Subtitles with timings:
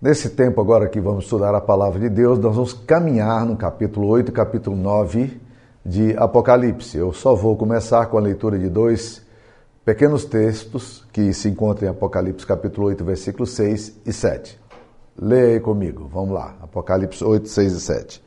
[0.00, 4.08] Nesse tempo agora que vamos estudar a palavra de Deus, nós vamos caminhar no capítulo
[4.08, 5.38] 8 e capítulo 9
[5.84, 6.96] de Apocalipse.
[6.96, 9.20] Eu só vou começar com a leitura de dois
[9.84, 14.58] pequenos textos que se encontram em Apocalipse capítulo 8, versículos 6 e 7.
[15.20, 16.54] Leia aí comigo, vamos lá.
[16.62, 18.24] Apocalipse 8, 6 e 7.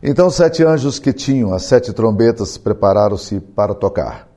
[0.00, 4.28] Então sete anjos que tinham as sete trombetas prepararam-se para tocar.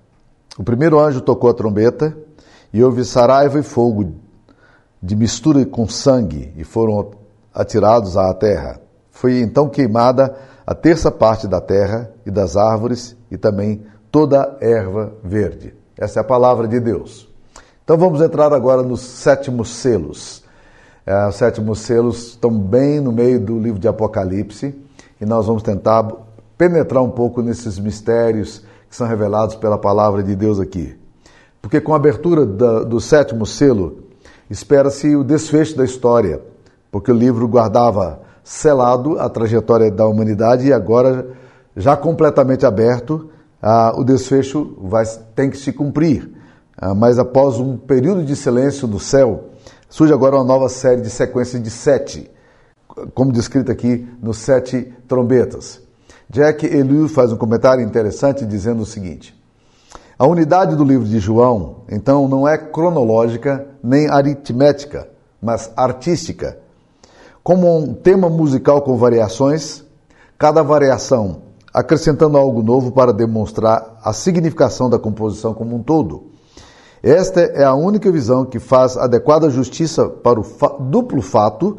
[0.58, 2.18] O primeiro anjo tocou a trombeta
[2.74, 4.16] e houve saraiva e fogo
[5.02, 7.11] de mistura com sangue e foram
[7.54, 8.79] atirados à terra.
[9.11, 14.57] Foi então queimada a terça parte da terra e das árvores e também toda a
[14.65, 15.73] erva verde.
[15.97, 17.28] Essa é a palavra de Deus.
[17.83, 20.43] Então vamos entrar agora nos sétimos selos.
[21.06, 24.75] É, os sétimos selos estão bem no meio do livro de Apocalipse
[25.21, 26.06] e nós vamos tentar
[26.57, 30.98] penetrar um pouco nesses mistérios que são revelados pela palavra de Deus aqui.
[31.61, 34.06] Porque com a abertura da, do sétimo selo,
[34.50, 36.42] espera-se o desfecho da história,
[36.92, 41.28] porque o livro guardava selado a trajetória da humanidade e agora,
[41.76, 43.30] já completamente aberto,
[43.62, 46.31] ah, o desfecho vai, tem que se cumprir.
[46.78, 49.50] Ah, mas após um período de silêncio do céu,
[49.90, 52.30] surge agora uma nova série de sequências de sete,
[53.14, 55.81] como descrito aqui nos sete trombetas.
[56.30, 59.37] Jack Elu faz um comentário interessante dizendo o seguinte:
[60.20, 65.08] a unidade do livro de João, então, não é cronológica nem aritmética,
[65.40, 66.58] mas artística.
[67.44, 69.86] Como um tema musical com variações,
[70.38, 76.24] cada variação acrescentando algo novo para demonstrar a significação da composição como um todo.
[77.04, 81.78] Esta é a única visão que faz adequada justiça para o fa duplo fato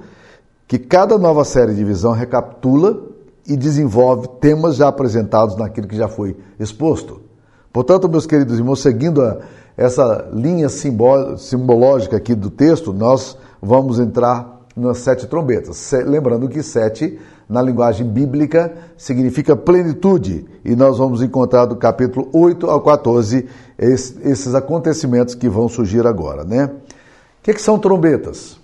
[0.68, 3.02] que cada nova série de visão recapitula
[3.48, 7.27] e desenvolve temas já apresentados naquilo que já foi exposto.
[7.72, 9.38] Portanto, meus queridos irmãos, seguindo a,
[9.76, 15.92] essa linha simbológica aqui do texto, nós vamos entrar nas sete trombetas.
[16.06, 20.46] Lembrando que sete, na linguagem bíblica, significa plenitude.
[20.64, 23.46] E nós vamos encontrar do capítulo 8 ao 14
[23.78, 26.66] esses acontecimentos que vão surgir agora, né?
[26.66, 28.58] O que, que são trombetas?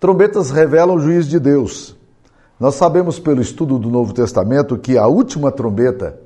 [0.00, 1.96] Trombetas revelam o juízo de Deus.
[2.58, 6.18] Nós sabemos pelo estudo do Novo Testamento que a última trombeta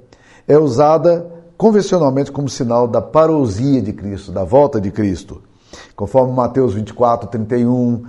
[0.46, 5.42] é usada convencionalmente como sinal da parousia de Cristo, da volta de Cristo.
[5.96, 8.04] Conforme Mateus 24, 31,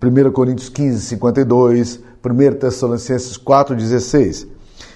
[0.00, 4.46] 1 Coríntios 15, 52, 1 Tessalonicenses 4, 16.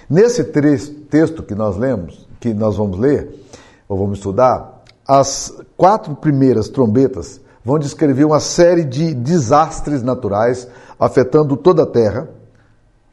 [0.07, 3.43] Nesse texto que nós lemos, que nós vamos ler,
[3.89, 10.67] ou vamos estudar, as quatro primeiras trombetas vão descrever uma série de desastres naturais
[10.99, 12.29] afetando toda a Terra,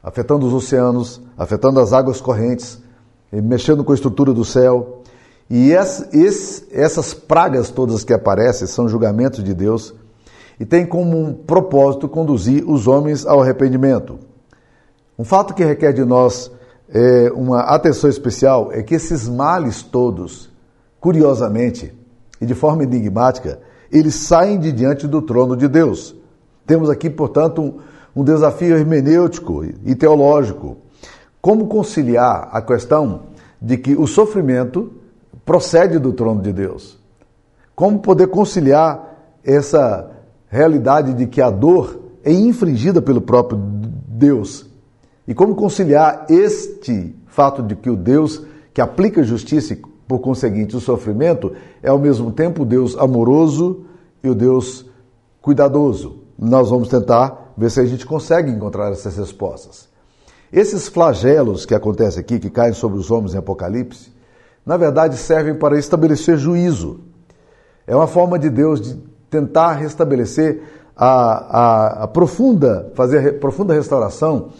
[0.02, 2.78] afetando os oceanos, afetando as águas correntes,
[3.40, 5.02] mexendo com a estrutura do céu.
[5.48, 9.94] E essas pragas todas que aparecem são julgamentos de Deus
[10.58, 14.18] e tem como um propósito conduzir os homens ao arrependimento.
[15.18, 16.50] Um fato que requer de nós
[16.88, 20.50] é, uma atenção especial é que esses males todos,
[21.00, 21.92] curiosamente
[22.40, 23.60] e de forma enigmática,
[23.90, 26.14] eles saem de diante do trono de Deus.
[26.66, 27.78] Temos aqui, portanto, um,
[28.20, 30.76] um desafio hermenêutico e teológico
[31.42, 33.22] como conciliar a questão
[33.60, 34.92] de que o sofrimento
[35.44, 36.96] procede do trono de Deus?
[37.74, 40.08] Como poder conciliar essa
[40.48, 44.70] realidade de que a dor é infringida pelo próprio Deus?
[45.26, 50.76] E como conciliar este fato de que o Deus que aplica justiça e, por conseguinte,
[50.76, 53.84] o sofrimento é ao mesmo tempo o Deus amoroso
[54.22, 54.86] e o Deus
[55.40, 56.18] cuidadoso?
[56.38, 59.91] Nós vamos tentar ver se a gente consegue encontrar essas respostas.
[60.52, 64.12] Esses flagelos que acontecem aqui, que caem sobre os homens em Apocalipse,
[64.66, 67.00] na verdade servem para estabelecer juízo.
[67.86, 68.96] É uma forma de Deus de
[69.30, 70.62] tentar restabelecer
[70.94, 74.50] a, a, a profunda, fazer a profunda restauração,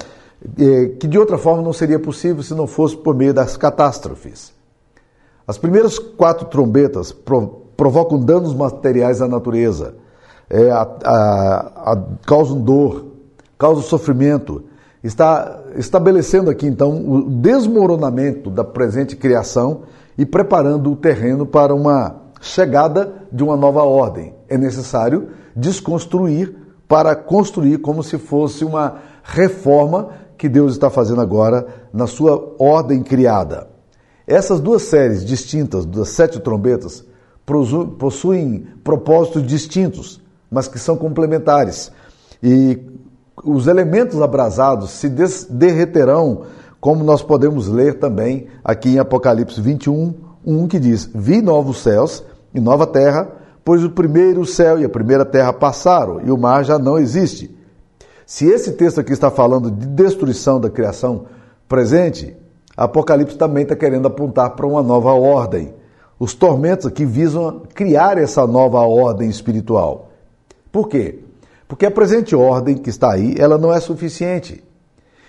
[0.59, 4.53] eh, que de outra forma não seria possível se não fosse por meio das catástrofes.
[5.47, 7.13] As primeiras quatro trombetas
[7.77, 9.95] provocam danos materiais à natureza,
[10.49, 10.71] é,
[12.27, 13.07] causam dor,
[13.59, 14.65] causam sofrimento,
[15.03, 19.83] está estabelecendo aqui então o desmoronamento da presente criação
[20.17, 24.35] e preparando o terreno para uma chegada de uma nova ordem.
[24.49, 26.55] É necessário desconstruir
[26.87, 33.03] para construir como se fosse uma reforma que Deus está fazendo agora na sua ordem
[33.03, 33.69] criada.
[34.27, 37.05] Essas duas séries distintas das sete trombetas
[37.99, 40.21] possuem propósitos distintos,
[40.51, 41.91] mas que são complementares.
[42.43, 42.81] E
[43.37, 46.43] os elementos abrasados se derreterão,
[46.81, 50.15] como nós podemos ler também aqui em Apocalipse 21,
[50.45, 52.25] 1, que diz: Vi novos céus
[52.55, 53.29] e nova terra,
[53.65, 57.57] pois o primeiro céu e a primeira terra passaram e o mar já não existe.
[58.27, 61.27] Se esse texto aqui está falando de destruição da criação
[61.69, 62.37] presente,
[62.77, 65.75] Apocalipse também está querendo apontar para uma nova ordem.
[66.19, 70.11] Os tormentos aqui visam criar essa nova ordem espiritual.
[70.71, 71.23] Por quê?
[71.73, 74.63] Porque a presente ordem que está aí, ela não é suficiente.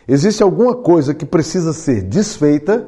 [0.06, 2.86] Existe alguma coisa que precisa ser desfeita,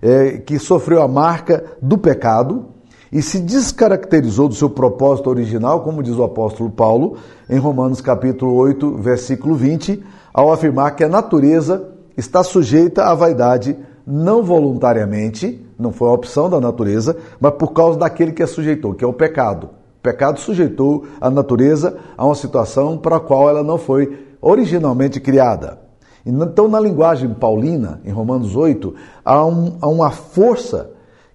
[0.00, 2.66] é, que sofreu a marca do pecado
[3.10, 7.16] e se descaracterizou do seu propósito original, como diz o apóstolo Paulo
[7.50, 10.00] em Romanos capítulo 8, versículo 20,
[10.32, 13.76] ao afirmar que a natureza está sujeita à vaidade
[14.06, 18.94] não voluntariamente, não foi a opção da natureza, mas por causa daquele que a sujeitou,
[18.94, 19.81] que é o pecado.
[20.02, 25.78] Pecado sujeitou a natureza a uma situação para a qual ela não foi originalmente criada.
[26.26, 28.94] Então, na linguagem paulina, em Romanos 8,
[29.24, 30.90] há, um, há uma força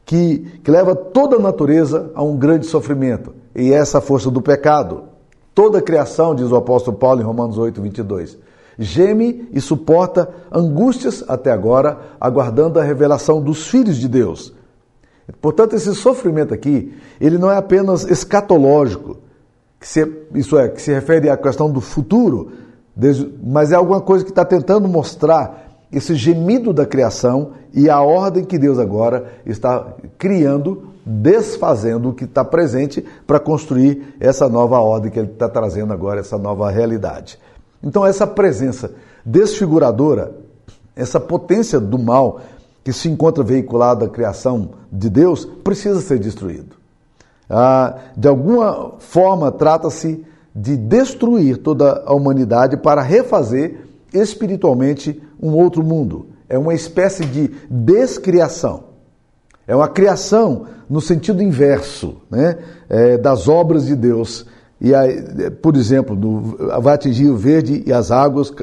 [0.06, 4.42] que, que leva toda a natureza a um grande sofrimento, e é essa força do
[4.42, 5.04] pecado.
[5.54, 8.38] Toda a criação, diz o apóstolo Paulo em Romanos 8, 22,
[8.78, 14.54] geme e suporta angústias até agora, aguardando a revelação dos filhos de Deus.
[15.42, 19.18] Portanto, esse sofrimento aqui, ele não é apenas escatológico,
[19.80, 22.52] que se, isso é, que se refere à questão do futuro,
[23.44, 28.44] mas é alguma coisa que está tentando mostrar esse gemido da criação e a ordem
[28.44, 35.12] que Deus agora está criando, desfazendo o que está presente para construir essa nova ordem
[35.12, 37.40] que Ele está trazendo agora, essa nova realidade.
[37.84, 38.92] Então, essa presença
[39.26, 40.32] desfiguradora,
[40.96, 42.42] essa potência do mal
[42.88, 46.78] que se encontra veiculada na criação de Deus, precisa ser destruído.
[47.50, 50.26] Ah, de alguma forma, trata-se
[50.56, 53.82] de destruir toda a humanidade para refazer
[54.14, 56.28] espiritualmente um outro mundo.
[56.48, 58.86] É uma espécie de descriação.
[59.68, 62.58] É uma criação no sentido inverso né?
[62.88, 64.46] É, das obras de Deus
[64.80, 68.54] e aí, por exemplo, do, vai atingir o verde e as águas,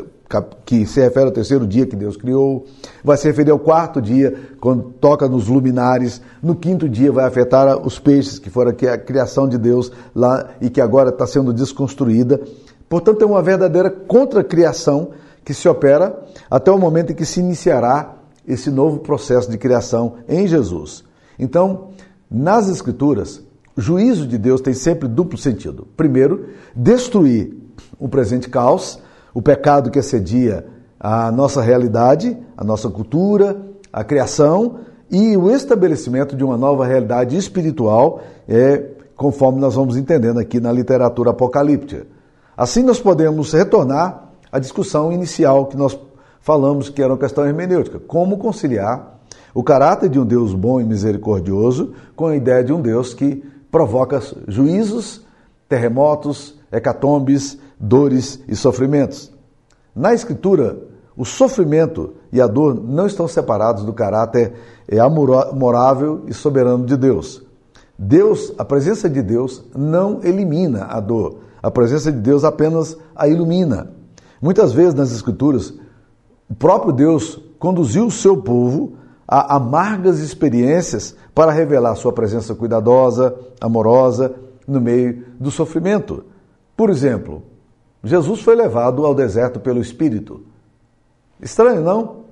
[0.42, 2.66] que se refere ao terceiro dia que Deus criou,
[3.02, 7.78] vai se referir ao quarto dia, quando toca nos luminares, no quinto dia vai afetar
[7.86, 12.40] os peixes, que foram a criação de Deus lá e que agora está sendo desconstruída.
[12.88, 15.10] Portanto, é uma verdadeira contracriação
[15.44, 16.18] que se opera
[16.50, 18.14] até o momento em que se iniciará
[18.46, 21.04] esse novo processo de criação em Jesus.
[21.38, 21.88] Então,
[22.30, 23.42] nas Escrituras,
[23.76, 25.86] o juízo de Deus tem sempre duplo sentido.
[25.96, 27.56] Primeiro, destruir
[27.98, 29.00] o presente caos,
[29.34, 30.64] o pecado que assedia
[30.98, 33.60] a nossa realidade, a nossa cultura,
[33.92, 34.78] a criação
[35.10, 38.84] e o estabelecimento de uma nova realidade espiritual, é,
[39.16, 42.06] conforme nós vamos entendendo aqui na literatura apocalíptica.
[42.56, 45.98] Assim nós podemos retornar à discussão inicial que nós
[46.40, 49.18] falamos que era uma questão hermenêutica, como conciliar
[49.52, 53.44] o caráter de um Deus bom e misericordioso com a ideia de um Deus que
[53.70, 55.24] provoca juízos,
[55.68, 59.32] terremotos, hecatombes, dores e sofrimentos.
[59.94, 60.78] Na Escritura,
[61.16, 64.52] o sofrimento e a dor não estão separados do caráter
[65.00, 67.42] amorável e soberano de Deus.
[67.96, 71.38] Deus, a presença de Deus não elimina a dor.
[71.62, 73.90] A presença de Deus apenas a ilumina.
[74.42, 75.72] Muitas vezes nas Escrituras,
[76.50, 78.94] o próprio Deus conduziu o seu povo
[79.26, 84.34] a amargas experiências para revelar sua presença cuidadosa, amorosa,
[84.66, 86.24] no meio do sofrimento.
[86.76, 87.42] Por exemplo,
[88.02, 90.42] Jesus foi levado ao deserto pelo Espírito.
[91.40, 92.24] Estranho, não?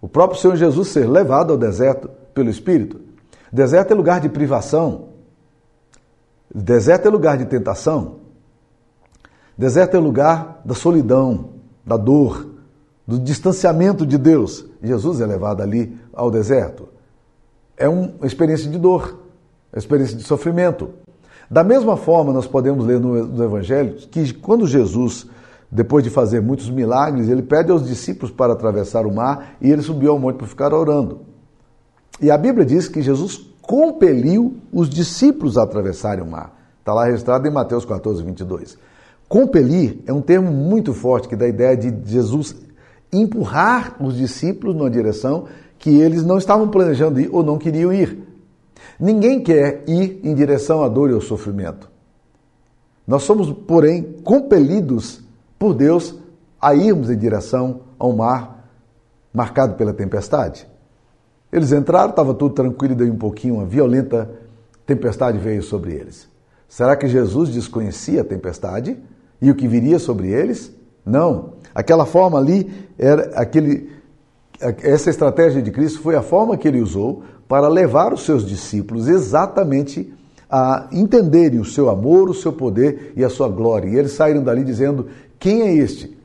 [0.00, 3.00] O próprio Senhor Jesus ser levado ao deserto pelo Espírito.
[3.52, 5.08] Deserto é lugar de privação.
[6.54, 8.16] Deserto é lugar de tentação.
[9.56, 11.50] Deserto é lugar da solidão,
[11.86, 12.46] da dor,
[13.06, 14.66] do distanciamento de Deus.
[14.82, 16.88] Jesus é levado ali ao deserto.
[17.76, 19.18] É uma experiência de dor,
[19.72, 20.90] uma experiência de sofrimento.
[21.54, 25.24] Da mesma forma, nós podemos ler no Evangelho que quando Jesus,
[25.70, 29.80] depois de fazer muitos milagres, ele pede aos discípulos para atravessar o mar e ele
[29.80, 31.20] subiu ao monte para ficar orando.
[32.20, 36.52] E a Bíblia diz que Jesus compeliu os discípulos a atravessarem o mar.
[36.80, 38.76] Está lá registrado em Mateus 14, 22.
[39.28, 42.56] Compelir é um termo muito forte que dá a ideia de Jesus
[43.12, 45.44] empurrar os discípulos numa direção
[45.78, 48.33] que eles não estavam planejando ir ou não queriam ir.
[48.98, 51.90] Ninguém quer ir em direção à dor e ao sofrimento.
[53.06, 55.22] Nós somos, porém, compelidos
[55.58, 56.14] por Deus
[56.60, 58.68] a irmos em direção ao mar
[59.32, 60.66] marcado pela tempestade.
[61.52, 64.30] Eles entraram, estava tudo tranquilo, e daí um pouquinho, uma violenta
[64.86, 66.28] tempestade veio sobre eles.
[66.68, 68.96] Será que Jesus desconhecia a tempestade
[69.40, 70.72] e o que viria sobre eles?
[71.04, 71.54] Não.
[71.74, 73.90] Aquela forma ali era aquele
[74.60, 79.08] essa estratégia de Cristo foi a forma que ele usou para levar os seus discípulos
[79.08, 80.12] exatamente
[80.48, 83.88] a entenderem o seu amor, o seu poder e a sua glória.
[83.88, 85.08] E eles saíram dali dizendo:
[85.38, 86.16] Quem é este?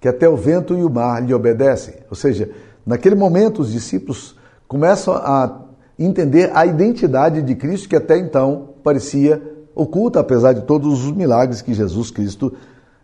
[0.00, 1.94] Que até o vento e o mar lhe obedecem.
[2.10, 2.50] Ou seja,
[2.84, 5.60] naquele momento os discípulos começam a
[5.98, 9.40] entender a identidade de Cristo que até então parecia
[9.74, 12.52] oculta, apesar de todos os milagres que Jesus Cristo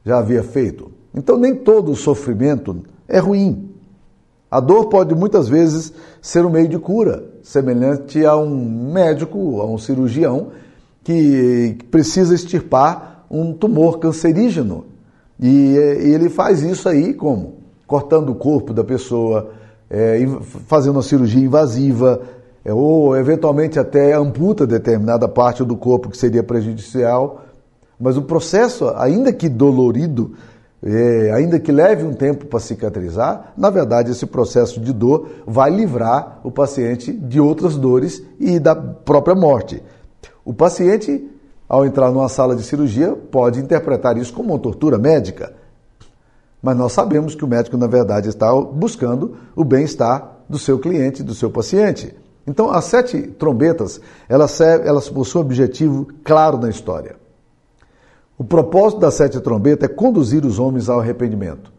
[0.04, 0.90] já havia feito.
[1.14, 3.75] Então, nem todo o sofrimento é ruim.
[4.50, 9.66] A dor pode muitas vezes ser um meio de cura, semelhante a um médico, a
[9.66, 10.48] um cirurgião
[11.02, 14.86] que precisa extirpar um tumor cancerígeno.
[15.38, 17.58] E, ele faz isso aí como?
[17.86, 19.50] Cortando o corpo da pessoa,
[19.90, 20.18] é,
[20.66, 22.22] fazendo uma cirurgia invasiva,
[22.64, 27.42] é, ou eventualmente até amputa determinada parte do corpo que seria prejudicial.
[27.98, 30.32] Mas o processo, ainda que dolorido,
[30.88, 35.68] é, ainda que leve um tempo para cicatrizar, na verdade esse processo de dor vai
[35.68, 39.82] livrar o paciente de outras dores e da própria morte.
[40.44, 41.28] O paciente,
[41.68, 45.54] ao entrar numa sala de cirurgia, pode interpretar isso como uma tortura médica,
[46.62, 51.22] mas nós sabemos que o médico, na verdade, está buscando o bem-estar do seu cliente,
[51.22, 52.14] do seu paciente.
[52.46, 57.16] Então, as sete trombetas, elas, elas possuem um objetivo claro na história.
[58.38, 61.72] O propósito das sete trombetas é conduzir os homens ao arrependimento.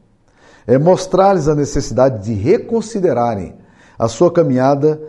[0.65, 3.55] É mostrar-lhes a necessidade de reconsiderarem
[3.97, 4.99] a sua caminhada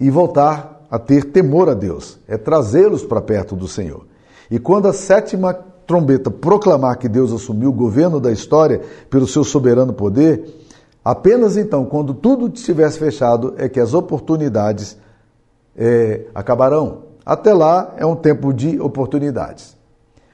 [0.00, 2.18] e voltar a ter temor a Deus.
[2.26, 4.06] É trazê-los para perto do Senhor.
[4.50, 5.54] E quando a sétima
[5.86, 10.44] trombeta proclamar que Deus assumiu o governo da história pelo seu soberano poder,
[11.04, 14.98] apenas então, quando tudo estivesse fechado, é que as oportunidades
[15.76, 17.04] é, acabarão.
[17.24, 19.77] Até lá é um tempo de oportunidades.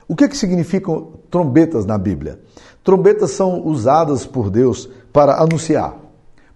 [0.06, 2.38] O que, que significam trombetas na Bíblia?
[2.82, 5.96] Trombetas são usadas por Deus para anunciar,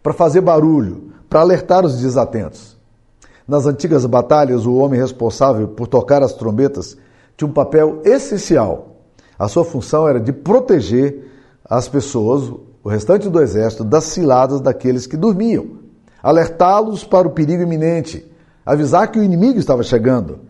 [0.03, 2.77] para fazer barulho, para alertar os desatentos.
[3.47, 6.97] Nas antigas batalhas, o homem responsável por tocar as trombetas
[7.37, 8.97] tinha um papel essencial.
[9.39, 11.31] A sua função era de proteger
[11.65, 12.53] as pessoas,
[12.83, 15.79] o restante do exército, das ciladas daqueles que dormiam,
[16.23, 18.27] alertá-los para o perigo iminente,
[18.67, 20.48] avisar que o inimigo estava chegando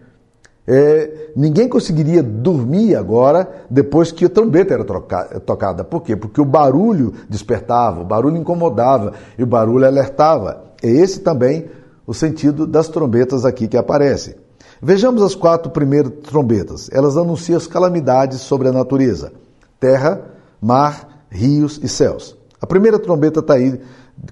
[0.71, 5.83] é, ninguém conseguiria dormir agora depois que a trombeta era troca, tocada.
[5.83, 6.15] Por quê?
[6.15, 10.65] Porque o barulho despertava, o barulho incomodava e o barulho alertava.
[10.83, 11.71] É esse também
[12.07, 14.35] o sentido das trombetas aqui que aparecem.
[14.83, 16.91] Vejamos as quatro primeiras trombetas.
[16.93, 19.33] Elas anunciam as calamidades sobre a natureza:
[19.81, 20.21] terra,
[20.61, 22.37] mar, rios e céus.
[22.61, 23.81] A primeira trombeta está aí,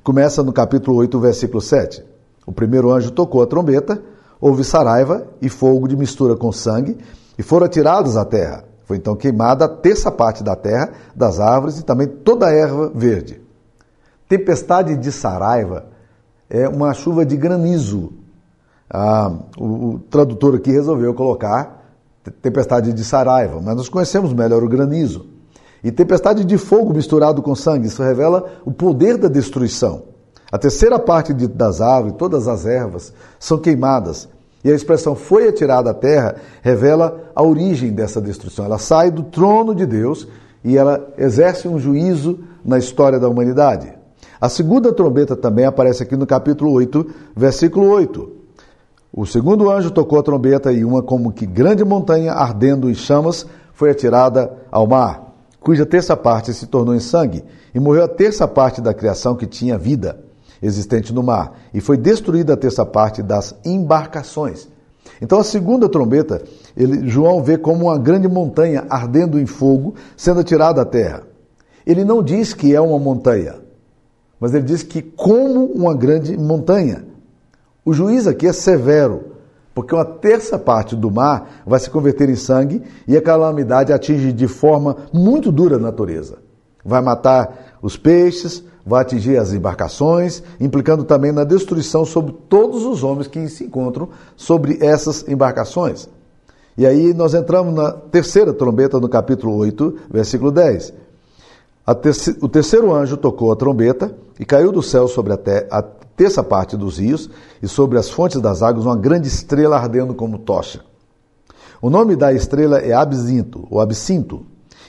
[0.02, 2.04] começa no capítulo 8, versículo 7.
[2.46, 4.02] O primeiro anjo tocou a trombeta
[4.40, 6.98] houve saraiva e fogo de mistura com sangue,
[7.38, 8.64] e foram atirados à terra.
[8.84, 12.90] Foi então queimada a terça parte da terra, das árvores e também toda a erva
[12.94, 13.40] verde.
[14.28, 15.86] Tempestade de saraiva
[16.48, 18.12] é uma chuva de granizo.
[18.88, 21.76] Ah, o, o tradutor aqui resolveu colocar
[22.42, 25.26] tempestade de saraiva, mas nós conhecemos melhor o granizo.
[25.82, 30.02] E tempestade de fogo misturado com sangue, isso revela o poder da destruição.
[30.50, 34.28] A terceira parte de, das árvores, todas as ervas, são queimadas.
[34.64, 38.64] E a expressão foi atirada à terra revela a origem dessa destruição.
[38.64, 40.26] Ela sai do trono de Deus
[40.64, 43.92] e ela exerce um juízo na história da humanidade.
[44.40, 48.32] A segunda trombeta também aparece aqui no capítulo 8, versículo 8.
[49.12, 53.46] O segundo anjo tocou a trombeta e uma como que grande montanha ardendo em chamas
[53.72, 58.46] foi atirada ao mar, cuja terça parte se tornou em sangue, e morreu a terça
[58.46, 60.25] parte da criação que tinha vida
[60.62, 64.68] existente no mar, e foi destruída a terça parte das embarcações.
[65.20, 66.42] Então a segunda trombeta,
[66.76, 71.22] ele, João vê como uma grande montanha ardendo em fogo, sendo atirada à terra.
[71.86, 73.56] Ele não diz que é uma montanha,
[74.40, 77.04] mas ele diz que como uma grande montanha.
[77.84, 79.36] O juiz aqui é severo,
[79.74, 84.32] porque uma terça parte do mar vai se converter em sangue e a calamidade atinge
[84.32, 86.38] de forma muito dura a natureza.
[86.84, 93.02] Vai matar os peixes, vai atingir as embarcações, implicando também na destruição sobre todos os
[93.02, 96.08] homens que se encontram sobre essas embarcações.
[96.78, 100.92] E aí nós entramos na terceira trombeta, no capítulo 8, versículo 10.
[102.02, 102.36] Terce...
[102.40, 105.66] o terceiro anjo tocou a trombeta e caiu do céu sobre a, te...
[105.70, 107.30] a terça parte dos rios
[107.62, 110.80] e sobre as fontes das águas uma grande estrela ardendo como tocha.
[111.80, 114.44] O nome da estrela é Absinto, ou Absinto,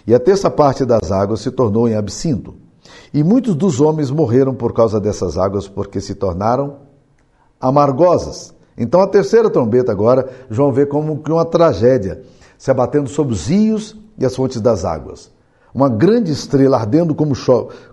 [0.05, 2.55] e a terça parte das águas se tornou em Absinto.
[3.17, 6.75] E muitos dos homens morreram por causa dessas águas, porque se tornaram
[7.59, 8.53] amargosas.
[8.77, 12.21] Então a terceira trombeta agora, João vê como uma tragédia,
[12.59, 15.31] se abatendo sobre os rios e as fontes das águas.
[15.73, 17.33] Uma grande estrela ardendo como,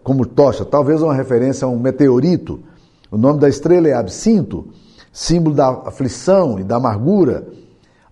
[0.02, 2.60] como tocha, talvez uma referência a um meteorito.
[3.10, 4.68] O nome da estrela é Absinto,
[5.10, 7.48] símbolo da aflição e da amargura.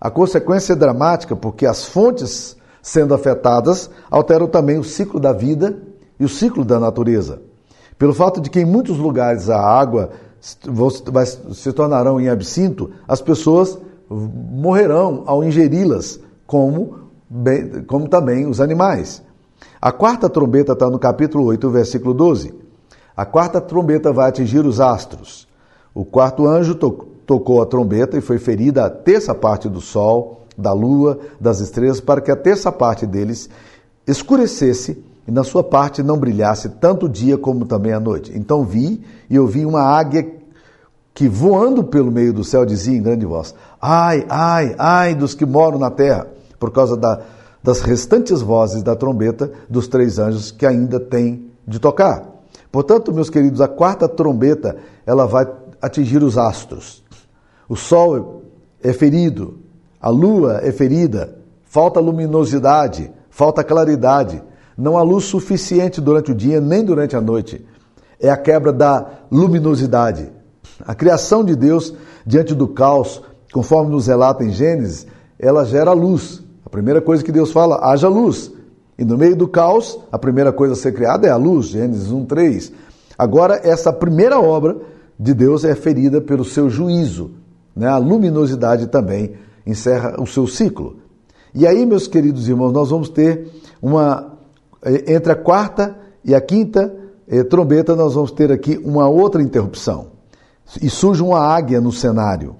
[0.01, 5.92] A consequência é dramática porque as fontes sendo afetadas alteram também o ciclo da vida
[6.19, 7.41] e o ciclo da natureza.
[7.97, 13.77] Pelo fato de que em muitos lugares a água se tornarão em absinto, as pessoas
[14.09, 16.99] morrerão ao ingeri-las, como,
[17.87, 19.23] como também os animais.
[19.81, 22.53] A quarta trombeta está no capítulo 8, versículo 12.
[23.15, 25.47] A quarta trombeta vai atingir os astros.
[25.93, 30.45] O quarto anjo to tocou a trombeta e foi ferida a terça parte do sol,
[30.57, 33.49] da lua, das estrelas, para que a terça parte deles
[34.05, 38.31] escurecesse e na sua parte não brilhasse tanto o dia como também a noite.
[38.35, 40.27] Então vi e ouvi uma águia
[41.13, 45.45] que voando pelo meio do céu dizia em grande voz: Ai, ai, ai dos que
[45.45, 46.27] moram na terra,
[46.59, 47.21] por causa da,
[47.61, 52.29] das restantes vozes da trombeta dos três anjos que ainda têm de tocar.
[52.71, 54.75] Portanto, meus queridos, a quarta trombeta
[55.05, 55.47] ela vai
[55.81, 57.03] atingir os astros.
[57.69, 58.43] O sol
[58.81, 59.59] é ferido,
[60.01, 64.41] a lua é ferida, falta luminosidade, falta claridade,
[64.77, 67.65] não há luz suficiente durante o dia nem durante a noite.
[68.19, 70.31] É a quebra da luminosidade.
[70.85, 71.93] A criação de Deus
[72.25, 75.05] diante do caos, conforme nos relata em Gênesis,
[75.37, 76.41] ela gera luz.
[76.65, 78.51] A primeira coisa que Deus fala, haja luz.
[78.97, 82.11] E no meio do caos, a primeira coisa a ser criada é a luz, Gênesis
[82.11, 82.71] 1, 3.
[83.17, 84.77] Agora, essa primeira obra
[85.19, 87.31] de Deus é ferida pelo seu juízo.
[87.75, 87.87] Né?
[87.87, 89.33] A luminosidade também
[89.65, 90.97] encerra o seu ciclo.
[91.53, 93.51] E aí, meus queridos irmãos, nós vamos ter
[93.81, 94.32] uma
[94.85, 96.93] entre a quarta e a quinta
[97.27, 100.07] eh, trombeta, nós vamos ter aqui uma outra interrupção.
[100.81, 102.55] E surge uma águia no cenário.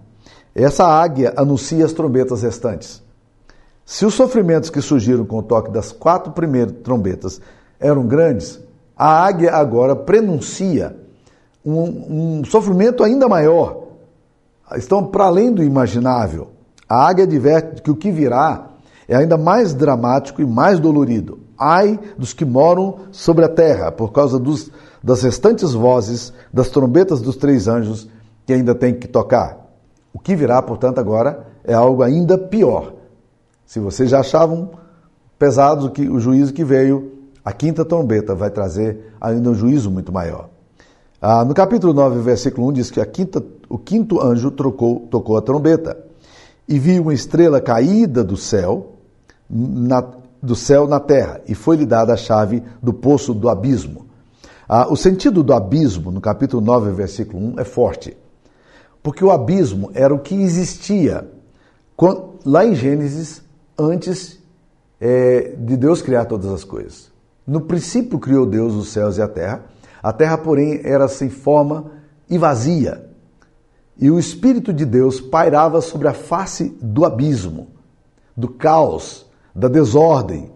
[0.54, 3.02] Essa águia anuncia as trombetas restantes.
[3.86, 7.42] Se os sofrimentos que surgiram com o toque das quatro primeiras trombetas
[7.80, 8.60] eram grandes,
[8.96, 10.96] a águia agora prenuncia
[11.66, 13.84] um, um sofrimento ainda maior.
[14.76, 16.52] Estão para além do imaginável.
[16.88, 18.70] A águia adverte que o que virá
[19.08, 21.43] é ainda mais dramático e mais dolorido.
[21.66, 24.70] Ai dos que moram sobre a terra, por causa dos,
[25.02, 28.10] das restantes vozes das trombetas dos três anjos
[28.46, 29.66] que ainda tem que tocar.
[30.14, 32.94] O que virá, portanto, agora é algo ainda pior.
[33.66, 34.72] Se vocês já achavam
[35.40, 37.14] pesado que o juízo que veio,
[37.46, 40.50] a quinta trombeta vai trazer ainda um juízo muito maior.
[41.22, 45.38] Ah, no capítulo 9, versículo 1, diz que a quinta, o quinto anjo trocou, tocou
[45.38, 45.98] a trombeta
[46.68, 48.98] e viu uma estrela caída do céu
[49.50, 50.04] na,
[50.44, 54.08] do céu na terra, e foi-lhe dada a chave do poço do abismo.
[54.68, 58.18] Ah, o sentido do abismo, no capítulo 9, versículo 1, é forte.
[59.02, 61.30] Porque o abismo era o que existia
[62.46, 63.42] lá em Gênesis,
[63.80, 64.38] antes
[65.00, 67.10] é, de Deus criar todas as coisas.
[67.48, 69.64] No princípio criou Deus os céus e a terra.
[70.02, 71.92] A terra, porém, era sem forma
[72.30, 73.10] e vazia.
[73.98, 77.70] E o Espírito de Deus pairava sobre a face do abismo,
[78.36, 79.26] do caos,
[79.56, 80.52] da desordem.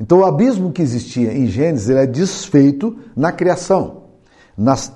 [0.00, 4.02] Então, o abismo que existia em Gênesis ele é desfeito na criação.
[4.56, 4.92] Nas,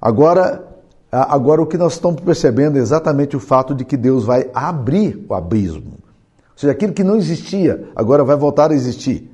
[0.00, 0.66] agora,
[1.10, 5.24] agora, o que nós estamos percebendo é exatamente o fato de que Deus vai abrir
[5.28, 5.92] o abismo.
[5.92, 9.30] Ou seja, aquilo que não existia agora vai voltar a existir.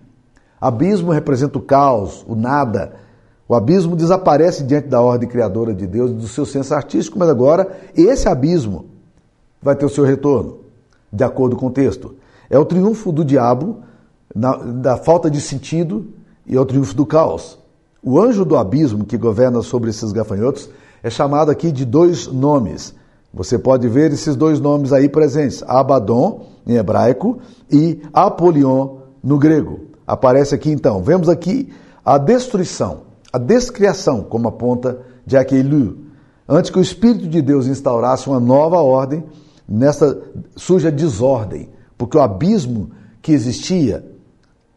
[0.61, 2.95] Abismo representa o caos, o nada.
[3.49, 7.79] O abismo desaparece diante da ordem criadora de Deus, do seu senso artístico, mas agora
[7.97, 8.87] esse abismo
[9.61, 10.59] vai ter o seu retorno,
[11.13, 12.15] de acordo com o texto.
[12.51, 13.81] É o triunfo do diabo,
[14.35, 16.07] na, da falta de sentido,
[16.47, 17.59] e é o triunfo do caos.
[18.03, 20.71] O anjo do abismo que governa sobre esses gafanhotos
[21.03, 22.95] é chamado aqui de dois nomes.
[23.35, 27.39] Você pode ver esses dois nomes aí presentes: Abaddon, em hebraico,
[27.71, 29.81] e Apolion, no grego.
[30.07, 31.03] Aparece aqui então.
[31.03, 31.71] Vemos aqui
[32.03, 35.99] a destruição, a descriação como a ponta de Aquelu.
[36.49, 39.23] Antes que o Espírito de Deus instaurasse uma nova ordem,
[39.69, 40.19] nessa
[40.57, 44.07] suja desordem porque o abismo que existia,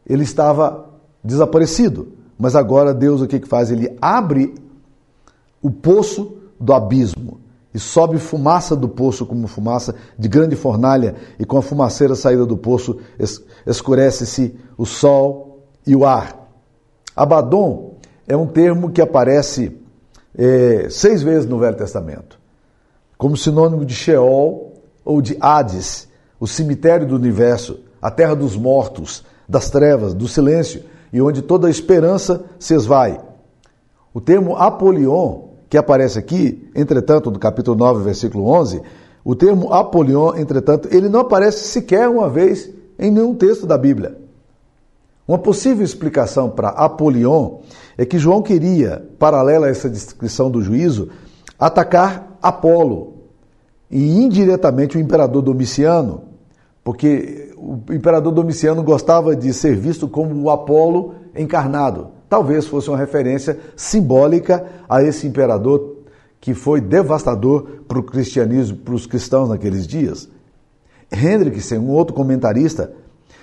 [0.05, 0.89] ele estava
[1.23, 2.13] desaparecido.
[2.37, 3.69] Mas agora Deus o que, faz?
[3.69, 4.55] Ele abre
[5.61, 7.39] o poço do abismo
[7.73, 12.45] e sobe fumaça do poço como fumaça de grande fornalha, e com a fumaceira saída
[12.45, 12.97] do poço
[13.65, 16.49] escurece-se o sol e o ar.
[17.15, 17.95] Abaddon
[18.27, 19.77] é um termo que aparece
[20.35, 22.39] é, seis vezes no Velho Testamento,
[23.17, 24.73] como sinônimo de Sheol
[25.05, 26.09] ou de Hades,
[26.41, 30.81] o cemitério do universo, a terra dos mortos, das trevas, do silêncio
[31.13, 33.21] e onde toda a esperança se esvai.
[34.11, 38.81] O termo Apolion, que aparece aqui, entretanto, no capítulo 9, versículo 11,
[39.23, 44.17] o termo Apolion, entretanto, ele não aparece sequer uma vez em nenhum texto da Bíblia.
[45.27, 47.59] Uma possível explicação para Apolion
[47.95, 51.09] é que João queria, paralela a essa descrição do juízo,
[51.59, 53.13] atacar Apolo
[53.91, 56.30] e indiretamente o imperador Domiciano,
[56.83, 62.09] porque o imperador Domiciano gostava de ser visto como o Apolo encarnado.
[62.27, 65.97] Talvez fosse uma referência simbólica a esse imperador
[66.39, 70.27] que foi devastador para o cristianismo, para os cristãos naqueles dias.
[71.11, 72.91] Hendrickson, um outro comentarista,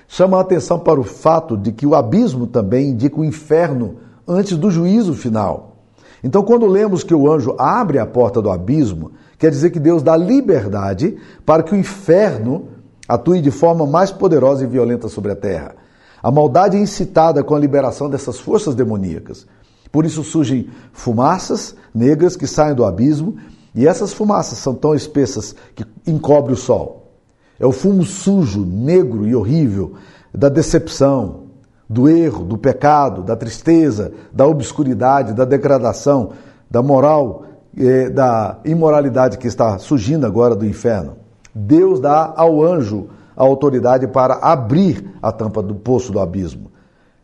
[0.08, 3.96] chama a atenção para o fato de que o abismo também indica o inferno
[4.26, 5.76] antes do juízo final.
[6.24, 10.02] Então, quando lemos que o anjo abre a porta do abismo, quer dizer que Deus
[10.02, 12.68] dá liberdade para que o inferno
[13.08, 15.74] atue de forma mais poderosa e violenta sobre a terra.
[16.22, 19.46] A maldade é incitada com a liberação dessas forças demoníacas.
[19.90, 23.36] Por isso surgem fumaças negras que saem do abismo,
[23.74, 27.12] e essas fumaças são tão espessas que encobre o sol.
[27.58, 29.94] É o fumo sujo, negro e horrível
[30.34, 31.44] da decepção,
[31.88, 36.32] do erro, do pecado, da tristeza, da obscuridade, da degradação,
[36.70, 37.44] da moral,
[37.76, 41.17] eh, da imoralidade que está surgindo agora do inferno.
[41.58, 46.70] Deus dá ao anjo a autoridade para abrir a tampa do poço do abismo.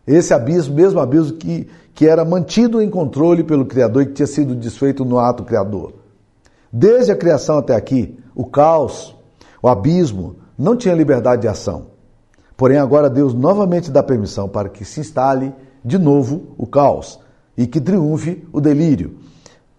[0.07, 4.27] Esse abismo, mesmo abismo que, que era mantido em controle pelo Criador e que tinha
[4.27, 5.95] sido desfeito no ato criador.
[6.73, 9.17] Desde a criação até aqui, o caos,
[9.63, 11.87] o abismo, não tinha liberdade de ação.
[12.57, 17.21] Porém, agora Deus novamente dá permissão para que se instale de novo o caos
[17.57, 19.17] e que triunfe o delírio,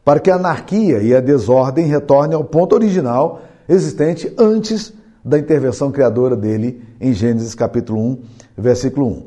[0.04, 5.92] para que a anarquia e a desordem retornem ao ponto original existente antes da intervenção
[5.92, 8.18] criadora dele em Gênesis capítulo 1,
[8.58, 9.24] versículo 1.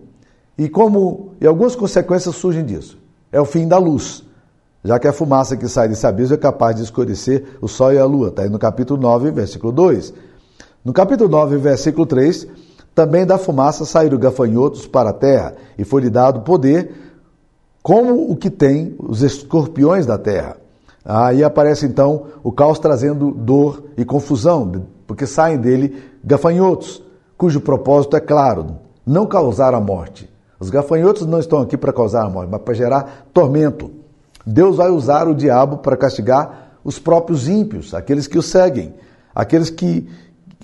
[0.59, 2.98] E como e algumas consequências surgem disso.
[3.31, 4.24] É o fim da luz,
[4.85, 7.98] já que a fumaça que sai desse abismo é capaz de escurecer o sol e
[7.98, 8.29] a lua.
[8.29, 10.14] Está aí no capítulo 9, versículo 2.
[10.85, 12.46] No capítulo 9, versículo 3,
[12.94, 16.90] também da fumaça saíram gafanhotos para a terra, e foi-lhe dado poder
[17.83, 20.57] como o que tem os escorpiões da terra.
[21.04, 27.02] Aí aparece então o caos trazendo dor e confusão, porque saem dele gafanhotos,
[27.37, 30.28] cujo propósito é claro, não causar a morte.
[30.61, 33.90] Os gafanhotos não estão aqui para causar a morte, mas para gerar tormento.
[34.44, 38.94] Deus vai usar o diabo para castigar os próprios ímpios, aqueles que o seguem,
[39.34, 40.08] aqueles que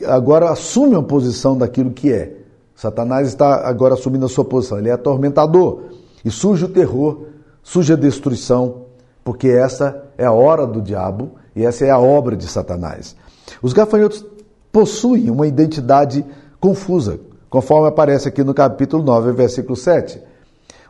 [0.06, 2.36] agora assumem a posição daquilo que é.
[2.74, 5.84] Satanás está agora assumindo a sua posição, ele é atormentador.
[6.24, 7.26] E surge o terror,
[7.62, 8.86] surge a destruição,
[9.22, 13.16] porque essa é a hora do diabo e essa é a obra de Satanás.
[13.62, 14.24] Os gafanhotos
[14.72, 16.24] possuem uma identidade
[16.60, 20.20] confusa, conforme aparece aqui no capítulo 9, versículo 7.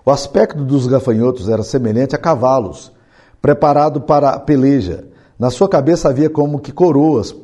[0.06, 2.92] O aspecto dos gafanhotos era semelhante a cavalos,
[3.40, 5.04] preparado para a peleja.
[5.38, 7.34] Na sua cabeça havia como que coroas,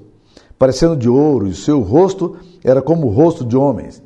[0.58, 4.02] parecendo de ouro, e seu rosto era como o rosto de homens.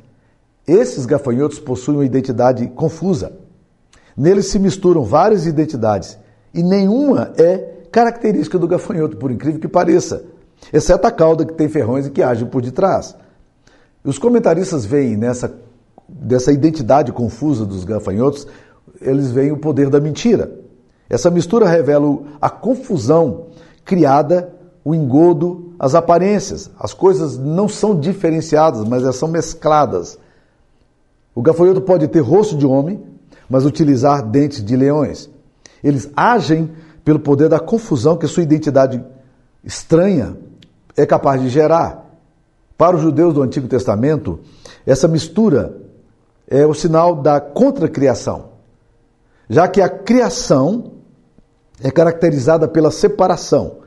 [0.67, 3.33] Esses gafanhotos possuem uma identidade confusa.
[4.17, 6.17] Neles se misturam várias identidades
[6.55, 7.57] e nenhuma é
[7.91, 10.23] característica do gafanhoto, por incrível que pareça,
[10.71, 13.15] exceto a cauda que tem ferrões e que age por detrás.
[14.03, 15.53] Os comentaristas veem nessa
[16.07, 18.47] dessa identidade confusa dos gafanhotos,
[19.01, 20.51] eles veem o poder da mentira.
[21.09, 23.47] Essa mistura revela a confusão
[23.83, 26.69] criada, o engodo, as aparências.
[26.79, 30.17] As coisas não são diferenciadas, mas elas são mescladas.
[31.33, 33.03] O gafanhoto pode ter rosto de homem,
[33.49, 35.29] mas utilizar dentes de leões.
[35.85, 36.71] Eles agem
[37.03, 39.05] pelo poder da confusão que sua identidade
[39.63, 40.35] estranha
[40.97, 42.03] é capaz de gerar.
[42.75, 44.39] Para os judeus do Antigo Testamento,
[44.83, 45.77] essa mistura
[46.47, 48.49] é o sinal da contracriação,
[49.47, 50.93] já que a criação
[51.83, 53.77] é caracterizada pela separação,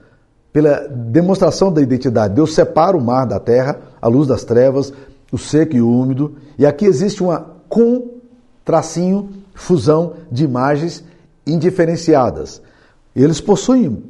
[0.52, 2.34] pela demonstração da identidade.
[2.34, 4.92] Deus separa o mar da terra, a luz das trevas,
[5.32, 8.18] o seco e o úmido, e aqui existe uma com
[8.64, 11.02] tracinho fusão de imagens
[11.48, 12.62] indiferenciadas.
[13.14, 14.02] Eles possuem,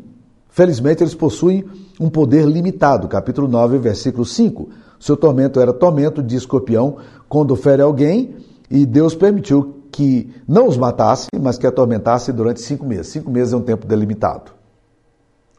[0.49, 1.65] felizmente, eles possuem
[2.01, 3.09] um poder limitado.
[3.09, 4.69] Capítulo 9, versículo 5.
[4.99, 6.97] Seu tormento era tormento de escorpião
[7.29, 8.37] quando fere alguém
[8.71, 13.09] e Deus permitiu que não os matasse, mas que atormentasse durante cinco meses.
[13.09, 14.53] Cinco meses é um tempo delimitado.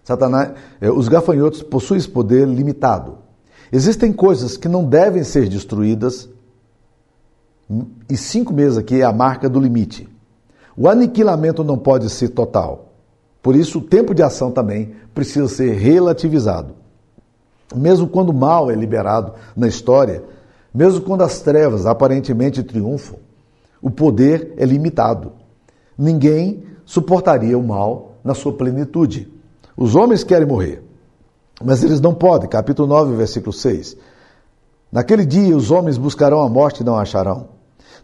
[0.03, 3.17] Satanás, eh, os gafanhotos possuem esse poder limitado.
[3.71, 6.29] Existem coisas que não devem ser destruídas
[8.09, 10.09] e cinco meses aqui é a marca do limite.
[10.81, 12.93] O aniquilamento não pode ser total.
[13.41, 16.73] Por isso, o tempo de ação também precisa ser relativizado.
[17.75, 20.23] Mesmo quando o mal é liberado na história,
[20.73, 23.17] mesmo quando as trevas aparentemente triunfam,
[23.81, 25.33] o poder é limitado.
[25.97, 29.29] Ninguém suportaria o mal na sua plenitude.
[29.75, 30.81] Os homens querem morrer,
[31.61, 32.47] mas eles não podem.
[32.47, 33.97] Capítulo 9, versículo 6.
[34.89, 37.58] Naquele dia os homens buscarão a morte e não acharão.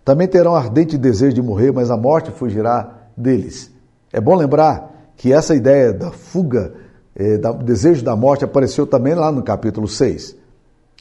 [0.05, 3.71] Também terão ardente desejo de morrer, mas a morte fugirá deles.
[4.13, 6.73] É bom lembrar que essa ideia da fuga,
[7.15, 10.45] eh, do desejo da morte, apareceu também lá no capítulo 6.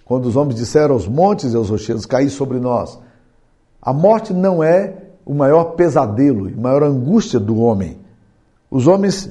[0.07, 2.99] quando os homens disseram aos montes e aos rochedos cair sobre nós.
[3.81, 7.99] A morte não é o maior pesadelo e maior angústia do homem.
[8.71, 9.31] Os homens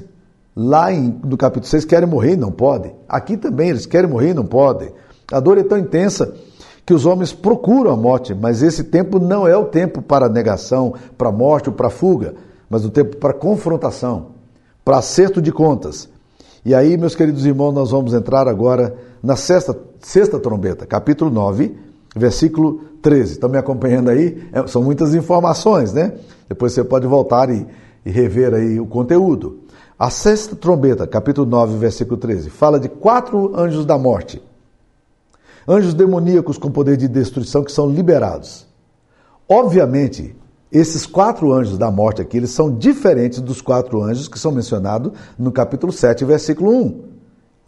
[0.56, 2.96] lá em, no capítulo 6 querem morrer e não podem.
[3.08, 4.92] Aqui também eles querem morrer e não podem.
[5.32, 6.34] A dor é tão intensa
[6.86, 10.94] que os homens procuram a morte, mas esse tempo não é o tempo para negação,
[11.18, 12.36] para morte ou para fuga,
[12.70, 14.28] mas o tempo para confrontação,
[14.84, 16.10] para acerto de contas.
[16.66, 21.76] E aí, meus queridos irmãos, nós vamos entrar agora na sexta, sexta trombeta, capítulo 9,
[22.16, 23.34] versículo 13.
[23.34, 24.48] Estão me acompanhando aí?
[24.52, 26.14] É, são muitas informações, né?
[26.48, 27.66] Depois você pode voltar e,
[28.06, 29.60] e rever aí o conteúdo.
[29.98, 34.42] A sexta trombeta, capítulo 9, versículo 13, fala de quatro anjos da morte.
[35.68, 38.68] Anjos demoníacos com poder de destruição que são liberados.
[39.48, 40.36] Obviamente,
[40.72, 45.14] esses quatro anjos da morte aqui, eles são diferentes dos quatro anjos que são mencionados
[45.38, 47.04] no capítulo 7, versículo 1.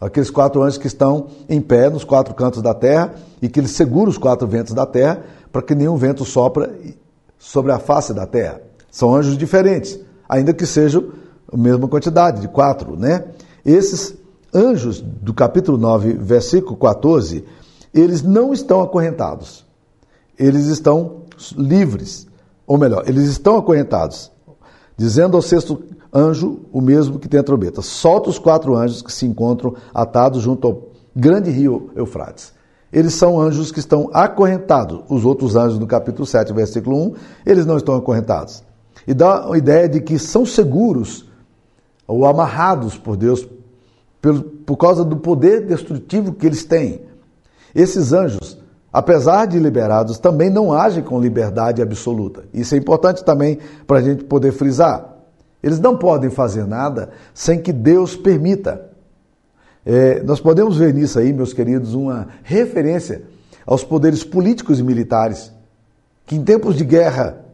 [0.00, 3.70] Aqueles quatro anjos que estão em pé nos quatro cantos da terra e que eles
[3.70, 6.70] seguram os quatro ventos da terra para que nenhum vento sopra
[7.38, 8.60] sobre a face da terra.
[8.90, 11.12] São anjos diferentes, ainda que sejam
[11.50, 13.24] a mesma quantidade, de quatro, né?
[13.64, 14.14] Esses
[14.52, 17.44] anjos do capítulo 9, versículo 14,
[17.96, 19.64] eles não estão acorrentados.
[20.38, 21.22] Eles estão
[21.56, 22.26] livres.
[22.66, 24.30] Ou melhor, eles estão acorrentados.
[24.96, 25.82] Dizendo ao sexto
[26.12, 30.42] anjo, o mesmo que tem a trombeta: solta os quatro anjos que se encontram atados
[30.42, 30.82] junto ao
[31.14, 32.52] grande rio Eufrates.
[32.92, 35.02] Eles são anjos que estão acorrentados.
[35.08, 38.62] Os outros anjos do capítulo 7, versículo 1, eles não estão acorrentados.
[39.06, 41.26] E dá a ideia de que são seguros
[42.06, 43.46] ou amarrados por Deus
[44.64, 47.05] por causa do poder destrutivo que eles têm.
[47.76, 48.56] Esses anjos,
[48.90, 52.44] apesar de liberados, também não agem com liberdade absoluta.
[52.54, 55.14] Isso é importante também para a gente poder frisar.
[55.62, 58.88] Eles não podem fazer nada sem que Deus permita.
[59.84, 63.24] É, nós podemos ver nisso aí, meus queridos, uma referência
[63.66, 65.52] aos poderes políticos e militares,
[66.24, 67.44] que em tempos de guerra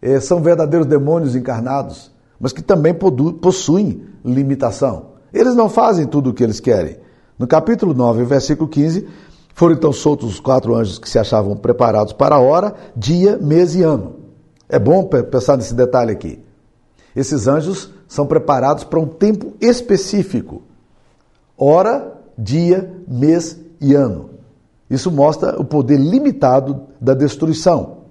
[0.00, 5.14] é, são verdadeiros demônios encarnados, mas que também possuem limitação.
[5.32, 6.96] Eles não fazem tudo o que eles querem.
[7.38, 9.06] No capítulo 9, versículo 15,
[9.58, 13.74] foram então soltos os quatro anjos que se achavam preparados para a hora, dia, mês
[13.74, 14.14] e ano.
[14.68, 16.38] É bom pensar nesse detalhe aqui.
[17.16, 20.62] Esses anjos são preparados para um tempo específico:
[21.56, 24.30] hora, dia, mês e ano.
[24.88, 28.02] Isso mostra o poder limitado da destruição.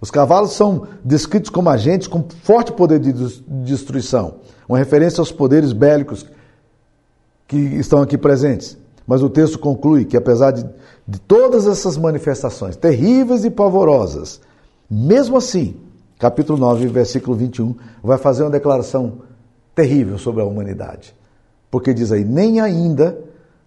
[0.00, 3.12] Os cavalos são descritos como agentes com forte poder de
[3.46, 6.24] destruição, uma referência aos poderes bélicos
[7.46, 8.87] que estão aqui presentes.
[9.08, 10.66] Mas o texto conclui que, apesar de,
[11.06, 14.38] de todas essas manifestações terríveis e pavorosas,
[14.88, 15.76] mesmo assim,
[16.18, 19.22] capítulo 9, versículo 21, vai fazer uma declaração
[19.74, 21.16] terrível sobre a humanidade.
[21.70, 23.18] Porque diz aí: nem ainda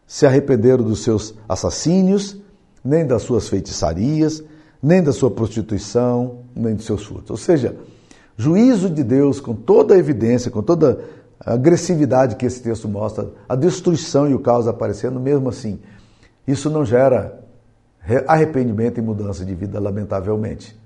[0.05, 2.37] se arrependeram dos seus assassínios,
[2.85, 4.43] nem das suas feitiçarias,
[4.81, 7.31] nem da sua prostituição, nem dos seus furtos.
[7.31, 7.75] Ou seja,
[8.37, 11.03] juízo de Deus com toda a evidência, com toda
[11.43, 15.79] a agressividade que esse texto mostra, a destruição e o caos aparecendo, mesmo assim,
[16.47, 17.43] isso não gera
[18.27, 20.79] arrependimento e mudança de vida, lamentavelmente.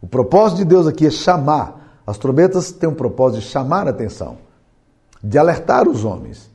[0.00, 2.00] O propósito de Deus aqui é chamar.
[2.06, 4.38] As trombetas têm um propósito de chamar a atenção,
[5.22, 6.50] de alertar os homens.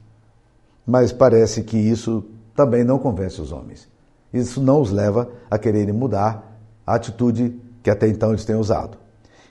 [0.85, 3.87] Mas parece que isso também não convence os homens.
[4.33, 8.97] Isso não os leva a quererem mudar a atitude que até então eles têm usado.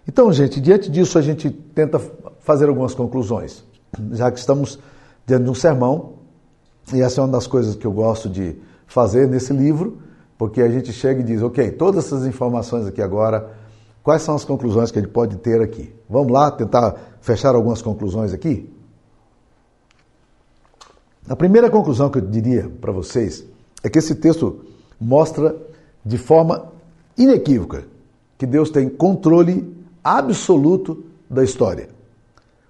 [0.07, 2.01] Então, gente, diante disso, a gente tenta
[2.41, 3.65] fazer algumas conclusões
[4.13, 4.79] já que estamos
[5.27, 6.15] diante de um sermão,
[6.93, 8.57] e essa é uma das coisas que eu gosto de
[8.87, 9.99] fazer nesse livro,
[10.39, 13.53] porque a gente chega e diz, ok, todas essas informações aqui agora,
[14.03, 15.93] quais são as conclusões que a gente pode ter aqui?
[16.09, 18.73] Vamos lá tentar fechar algumas conclusões aqui?
[21.29, 23.45] A primeira conclusão que eu diria para vocês
[23.83, 24.65] é que esse texto
[25.01, 25.57] mostra
[26.05, 26.73] de forma
[27.19, 27.85] inequívoca
[28.39, 31.89] que Deus tem controle absoluto da história.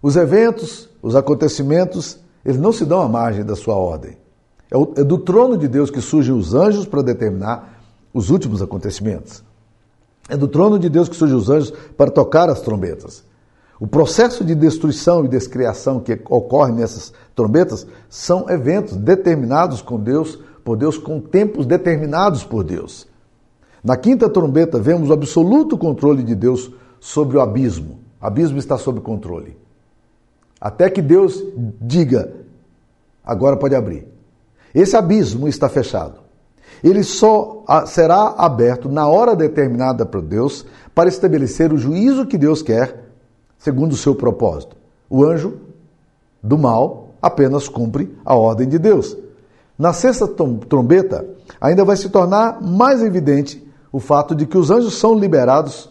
[0.01, 4.17] Os eventos, os acontecimentos, eles não se dão à margem da sua ordem.
[4.69, 7.81] É, é do trono de Deus que surgem os anjos para determinar
[8.13, 9.45] os últimos acontecimentos.
[10.29, 13.23] É do trono de Deus que surgem os anjos para tocar as trombetas.
[13.79, 20.37] O processo de destruição e descriação que ocorre nessas trombetas são eventos determinados com Deus,
[20.65, 23.07] por Deus, com tempos determinados por Deus.
[23.85, 28.01] Na quinta trombeta, vemos o absoluto controle de Deus sobre o abismo.
[28.21, 29.66] O abismo está sob controle.
[30.61, 31.43] Até que Deus
[31.81, 32.33] diga,
[33.25, 34.07] agora pode abrir.
[34.75, 36.21] Esse abismo está fechado.
[36.83, 42.63] Ele só será aberto na hora determinada por Deus para estabelecer o juízo que Deus
[42.63, 43.05] quer,
[43.59, 44.77] segundo o seu propósito.
[45.09, 45.59] O anjo
[46.43, 49.17] do mal apenas cumpre a ordem de Deus.
[49.79, 51.27] Na sexta trombeta,
[51.61, 55.91] ainda vai se tornar mais evidente o fato de que os anjos são liberados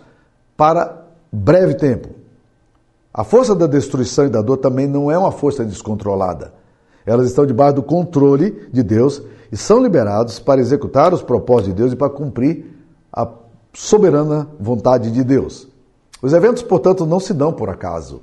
[0.56, 2.15] para breve tempo.
[3.18, 6.54] A força da destruição e da dor também não é uma força descontrolada.
[7.06, 11.82] Elas estão debaixo do controle de Deus e são liberados para executar os propósitos de
[11.82, 12.76] Deus e para cumprir
[13.14, 13.26] a
[13.72, 15.66] soberana vontade de Deus.
[16.22, 18.22] Os eventos, portanto, não se dão por acaso.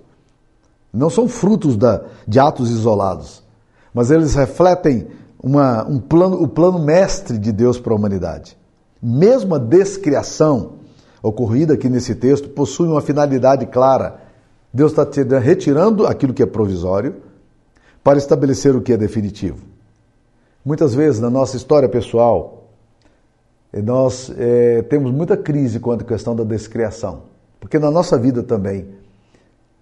[0.92, 3.42] Não são frutos da, de atos isolados,
[3.94, 5.07] mas eles refletem
[5.42, 8.59] uma, um plano, o plano mestre de Deus para a humanidade.
[9.02, 10.72] Mesmo a descriação
[11.22, 14.32] ocorrida aqui nesse texto possui uma finalidade clara.
[14.73, 15.07] Deus está
[15.39, 17.17] retirando aquilo que é provisório
[18.03, 19.59] para estabelecer o que é definitivo.
[20.65, 22.69] Muitas vezes na nossa história pessoal,
[23.73, 27.25] nós é, temos muita crise quanto à questão da descriação,
[27.61, 28.89] porque na nossa vida também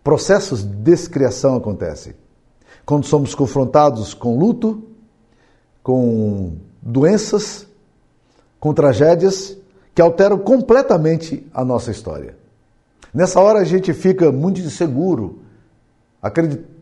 [0.02, 2.14] processos de descriação acontecem.
[2.86, 4.82] Quando somos confrontados com luto,
[5.82, 7.66] com doenças,
[8.58, 9.56] com tragédias
[9.94, 12.39] que alteram completamente a nossa história.
[13.12, 15.40] Nessa hora a gente fica muito inseguro,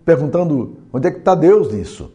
[0.05, 2.13] perguntando onde é que está Deus nisso.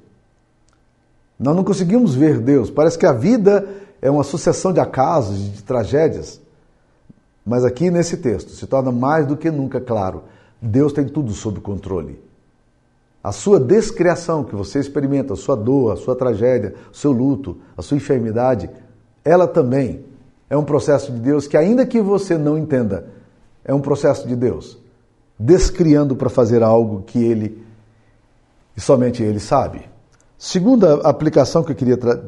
[1.39, 2.69] Nós não conseguimos ver Deus.
[2.69, 3.67] Parece que a vida
[4.01, 6.39] é uma sucessão de acasos, de tragédias.
[7.45, 10.23] Mas aqui nesse texto se torna mais do que nunca claro:
[10.61, 12.21] Deus tem tudo sob controle.
[13.23, 17.57] A sua descriação que você experimenta, a sua dor, a sua tragédia, o seu luto,
[17.75, 18.69] a sua enfermidade,
[19.23, 20.05] ela também
[20.49, 23.07] é um processo de Deus que, ainda que você não entenda,
[23.65, 24.77] é um processo de Deus,
[25.37, 27.65] descriando para fazer algo que Ele
[28.75, 29.89] e somente Ele sabe.
[30.37, 32.21] Segunda aplicação que eu queria tra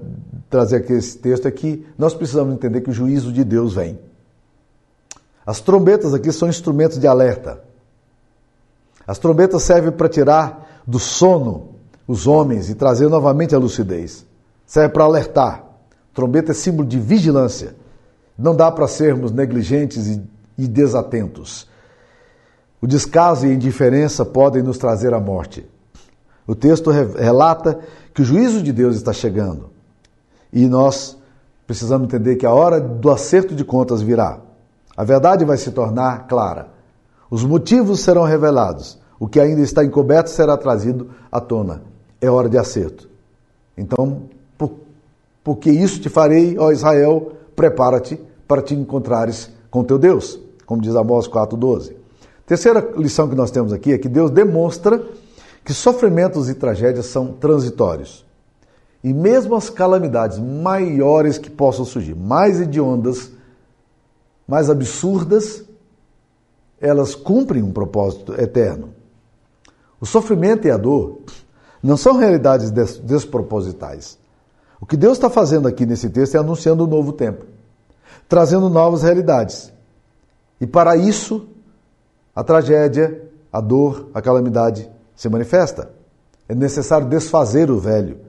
[0.50, 4.00] trazer aqui esse texto é que nós precisamos entender que o juízo de Deus vem.
[5.46, 7.62] As trombetas aqui são instrumentos de alerta.
[9.06, 11.76] As trombetas servem para tirar do sono
[12.08, 14.26] os homens e trazer novamente a lucidez.
[14.66, 15.64] Serve para alertar.
[16.14, 17.76] Trombeta é símbolo de vigilância.
[18.38, 20.22] Não dá para sermos negligentes e,
[20.58, 21.68] e desatentos.
[22.82, 25.68] O descaso e a indiferença podem nos trazer a morte.
[26.48, 27.80] O texto relata
[28.14, 29.70] que o juízo de Deus está chegando.
[30.54, 31.18] E nós
[31.66, 34.40] precisamos entender que a hora do acerto de contas virá.
[34.96, 36.70] A verdade vai se tornar clara.
[37.30, 39.00] Os motivos serão revelados.
[39.20, 41.82] O que ainda está encoberto será trazido à tona.
[42.22, 43.10] É hora de acerto.
[43.78, 44.24] Então,
[44.58, 44.72] por,
[45.44, 50.96] porque isso te farei, ó Israel, prepara-te para te encontrares com teu Deus, como diz
[50.96, 51.94] Amós 4,12.
[52.46, 55.04] Terceira lição que nós temos aqui é que Deus demonstra
[55.64, 58.24] que sofrimentos e tragédias são transitórios.
[59.04, 63.32] E mesmo as calamidades maiores que possam surgir, mais hediondas,
[64.48, 65.64] mais absurdas,
[66.80, 68.90] elas cumprem um propósito eterno.
[70.00, 71.20] O sofrimento e a dor
[71.82, 74.18] não são realidades despropositais.
[74.80, 77.46] O que Deus está fazendo aqui nesse texto é anunciando um novo tempo,
[78.28, 79.72] trazendo novas realidades.
[80.60, 81.48] E para isso,
[82.36, 85.92] a tragédia, a dor, a calamidade se manifesta.
[86.48, 88.20] É necessário desfazer o velho,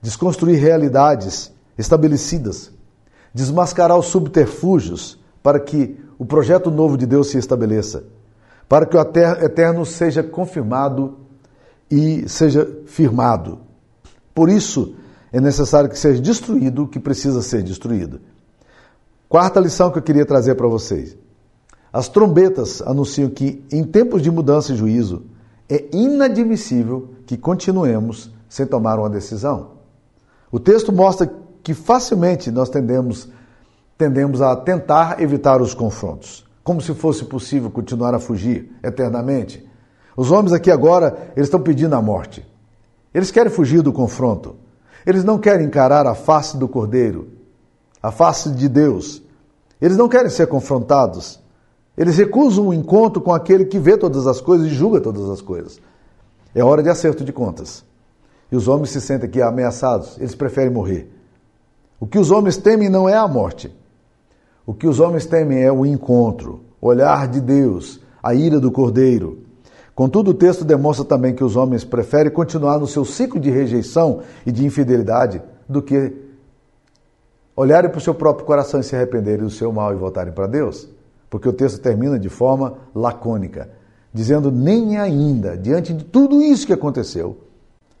[0.00, 2.70] desconstruir realidades estabelecidas,
[3.32, 8.04] desmascarar os subterfúgios para que o projeto novo de Deus se estabeleça,
[8.68, 11.18] para que o eterno seja confirmado
[11.90, 13.60] e seja firmado.
[14.34, 14.96] Por isso,
[15.32, 18.20] é necessário que seja destruído o que precisa ser destruído.
[19.28, 21.16] Quarta lição que eu queria trazer para vocês.
[21.94, 25.26] As trombetas anunciam que, em tempos de mudança e juízo,
[25.70, 29.74] é inadmissível que continuemos sem tomar uma decisão.
[30.50, 33.28] O texto mostra que facilmente nós tendemos,
[33.96, 39.64] tendemos a tentar evitar os confrontos, como se fosse possível continuar a fugir eternamente.
[40.16, 42.44] Os homens aqui agora, eles estão pedindo a morte.
[43.14, 44.56] Eles querem fugir do confronto.
[45.06, 47.28] Eles não querem encarar a face do Cordeiro,
[48.02, 49.22] a face de Deus.
[49.80, 51.43] Eles não querem ser confrontados.
[51.96, 55.40] Eles recusam o encontro com aquele que vê todas as coisas e julga todas as
[55.40, 55.80] coisas.
[56.54, 57.84] É hora de acerto de contas.
[58.50, 61.08] E os homens se sentem aqui ameaçados, eles preferem morrer.
[61.98, 63.74] O que os homens temem não é a morte.
[64.66, 68.70] O que os homens temem é o encontro, o olhar de Deus, a ira do
[68.70, 69.38] cordeiro.
[69.94, 74.22] Contudo, o texto demonstra também que os homens preferem continuar no seu ciclo de rejeição
[74.44, 76.12] e de infidelidade do que
[77.54, 80.48] olharem para o seu próprio coração e se arrependerem do seu mal e voltarem para
[80.48, 80.88] Deus
[81.28, 83.70] porque o texto termina de forma lacônica,
[84.12, 87.38] dizendo: nem ainda, diante de tudo isso que aconteceu,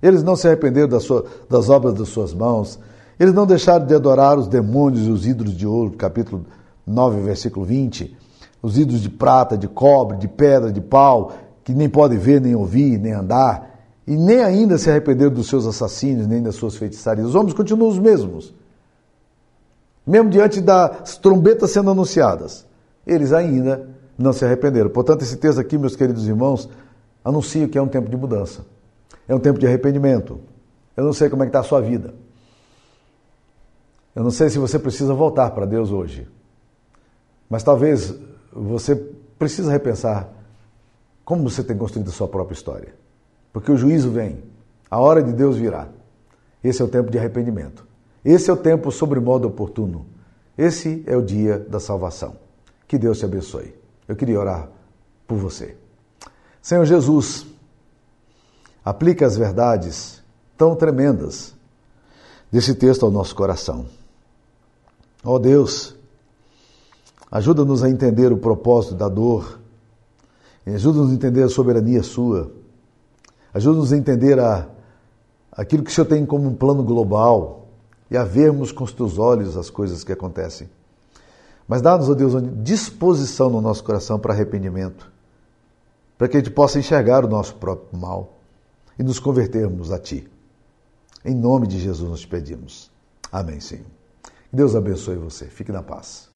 [0.02, 2.78] eles não se arrependeram das, suas, das obras das suas mãos,
[3.18, 6.44] eles não deixaram de adorar os demônios e os ídolos de ouro, capítulo
[6.86, 8.16] 9, versículo 20,
[8.60, 12.54] os ídolos de prata, de cobre, de pedra, de pau, que nem podem ver, nem
[12.54, 13.72] ouvir, nem andar.
[14.06, 17.26] e nem ainda se arrependeram dos seus assassinos, nem das suas feitiçarias.
[17.26, 18.52] Os homens continuam os mesmos.
[20.06, 22.66] Mesmo diante das trombetas sendo anunciadas,
[23.06, 23.88] eles ainda
[24.18, 24.90] não se arrependeram.
[24.90, 26.68] Portanto, esse texto aqui, meus queridos irmãos,
[27.24, 28.64] anuncia que é um tempo de mudança.
[29.26, 30.40] É um tempo de arrependimento.
[30.96, 32.14] Eu não sei como é que está a sua vida.
[34.14, 36.28] Eu não sei se você precisa voltar para Deus hoje.
[37.48, 38.14] Mas talvez
[38.52, 38.94] você
[39.38, 40.28] precisa repensar
[41.24, 42.94] como você tem construído a sua própria história.
[43.52, 44.42] Porque o juízo vem,
[44.90, 45.88] a hora de Deus virá.
[46.62, 47.86] Esse é o tempo de arrependimento.
[48.24, 50.06] Esse é o tempo sobre modo oportuno.
[50.56, 52.43] Esse é o dia da salvação.
[52.86, 53.74] Que Deus te abençoe.
[54.06, 54.68] Eu queria orar
[55.26, 55.76] por você.
[56.60, 57.46] Senhor Jesus,
[58.84, 60.22] aplica as verdades
[60.56, 61.54] tão tremendas
[62.50, 63.86] desse texto ao nosso coração.
[65.24, 65.96] Ó oh Deus,
[67.30, 69.58] ajuda-nos a entender o propósito da dor,
[70.66, 72.52] ajuda-nos a entender a soberania Sua,
[73.52, 74.68] ajuda-nos a entender a,
[75.50, 77.66] aquilo que o Senhor tem como um plano global
[78.10, 80.68] e a vermos com os teus olhos as coisas que acontecem.
[81.66, 85.10] Mas dá-nos, ó Deus, disposição no nosso coração para arrependimento,
[86.18, 88.38] para que a gente possa enxergar o nosso próprio mal
[88.98, 90.28] e nos convertermos a Ti.
[91.24, 92.90] Em nome de Jesus nós te pedimos.
[93.32, 93.86] Amém, Senhor.
[94.52, 95.46] Deus abençoe você.
[95.46, 96.28] Fique na paz.